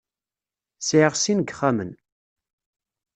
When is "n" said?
1.41-1.43